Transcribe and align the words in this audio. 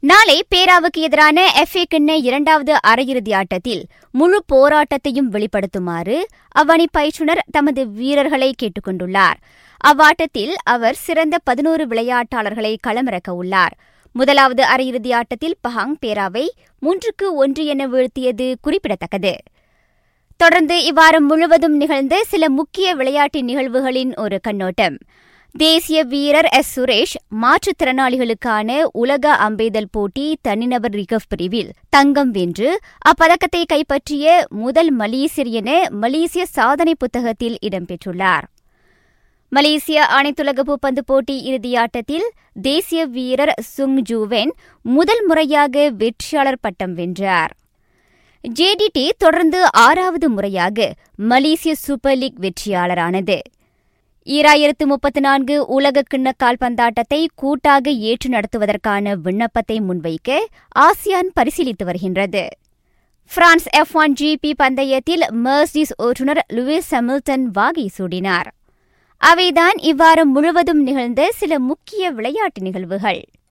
நாளை 0.00 0.44
பேராவுக்கு 0.54 0.98
எதிரான 0.98 1.64
எஃப்ஏ 1.64 1.82
கிண்ண 1.94 2.10
இரண்டாவது 2.10 2.76
அரையிறுதி 2.86 3.34
ஆட்டத்தில் 3.34 3.86
முழு 4.10 4.44
போராட்டத்தையும் 4.52 5.30
வெளிப்படுத்துமாறு 5.32 6.22
அவ்வணி 6.58 6.84
பயிற்றுனர் 6.98 7.38
தமது 7.50 7.88
வீரர்களை 7.88 8.54
கேட்டுக்கொண்டுள்ளார். 8.62 9.38
அவ்வாட்டத்தில் 9.76 10.54
அவர் 10.64 10.94
சிறந்த 10.94 11.38
பதினோரு 11.44 11.86
விளையாட்டாளர்களை 11.86 12.76
களமிறக்க 12.86 13.30
உள்ளார். 13.30 13.76
முதலாவது 14.12 14.64
அரையிறுதி 14.64 15.14
ஆட்டத்தில் 15.14 15.58
பஹாங் 15.68 15.96
பேராவை 16.06 16.46
மூன்றுக்கு 16.82 17.26
ஒன்று 17.34 17.66
என 17.66 17.86
வீழ்த்தியது 17.86 18.54
குறிப்பிடத்தக்கது. 18.60 19.36
தொடர்ந்து 20.36 20.92
இவ்வாரம் 20.92 21.28
முழுவதும் 21.28 21.76
நிகழ்ந்த 21.76 22.24
சில 22.24 22.48
முக்கிய 22.48 22.94
விளையாட்டு 22.94 23.42
நிகழ்வுகளின் 23.42 24.14
ஒரு 24.16 24.38
கண்ணோட்டம். 24.42 24.98
தேசிய 25.54 26.04
வீரர் 26.04 26.46
எஸ். 26.46 26.80
சுரேஷ் 26.80 27.14
மாற்றுத்திறனாளிகளுக்கான 27.42 28.82
உலக 28.92 29.34
அம்பெய்தல் 29.34 29.88
போட்டி 29.90 30.38
தனிநபர் 30.42 30.90
ரிகவ் 30.90 31.26
பிரிவில் 31.28 31.70
தங்கம் 31.88 32.30
வென்று 32.30 32.80
அப்பதக்கத்தை 33.10 33.64
கைப்பற்றிய 33.66 34.46
முதல் 34.48 34.96
மலேசியர் 34.96 35.50
என 35.50 35.88
மலேசிய 35.90 36.46
சாதனை 36.46 36.94
புத்தகத்தில் 36.98 37.58
இடம்பெற்றுள்ளார். 37.62 38.42
மலேசிய 39.48 40.06
அனைத்துலக 40.10 40.60
பூப்பந்து 40.70 40.98
போட்டி 41.06 41.36
இறுதியாட்டத்தில் 41.50 42.28
தேசிய 42.62 43.04
வீரர் 43.04 43.54
சுங் 43.58 44.02
ஜூவென் 44.10 44.50
முதல் 44.82 45.26
முறையாக 45.26 45.90
வெற்றியாளர் 45.90 46.60
பட்டம் 46.60 46.94
வென்றார். 46.94 47.54
ஜேடிடி 48.48 49.10
தொடர்ந்து 49.18 49.72
ஆறாவது 49.72 50.28
முறையாக 50.28 50.92
மலேசிய 51.16 51.74
சூப்பர் 51.74 52.16
லீக் 52.16 52.40
வெற்றியாளரானது. 52.40 53.38
ஈராயிரத்து 54.28 54.84
முப்பத்து 54.84 55.20
நான்கு 55.20 55.66
உலக 55.66 56.02
கிண்ண 56.14 56.30
கால்பந்தாட்டத்தை 56.42 57.26
கூட்டாக 57.34 57.90
ஏற்று 57.90 58.28
நடத்துவதற்கான 58.30 59.14
விண்ணப்பத்தை 59.16 59.80
முன்வைக்க 59.80 60.38
ஆசியான் 60.78 61.30
பரிசீலித்து 61.40 61.84
வருகின்றது. 61.84 62.48
பிரான்ஸ் 63.34 63.68
எஃப் 63.70 63.94
ஒன் 63.96 64.14
ஜிபி 64.20 64.52
பந்தயத்தில் 64.62 65.24
மெர்சிஸ் 65.44 65.94
ஓட்டுநர் 65.96 66.46
லூயிஸ் 66.52 66.90
ஹமில்டன் 66.90 67.44
வாகை 67.52 67.90
சூடினார். 67.98 68.48
அவைதான் 69.20 69.78
இவ்வாறு 69.80 70.26
முழுவதும் 70.26 70.82
நிகழ்ந்த 70.82 71.30
சில 71.34 71.58
முக்கிய 71.58 72.10
விளையாட்டு 72.10 72.62
நிகழ்வுகள். 72.62 73.22